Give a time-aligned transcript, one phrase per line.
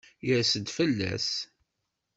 [0.29, 1.29] Irs-d fell-as.